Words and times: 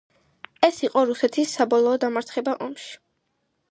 ეს 0.67 0.79
იყო 0.87 1.03
რუსეთის 1.11 1.55
საბოლოო 1.59 2.03
დამარცხება 2.07 2.61
ომში. 2.69 2.95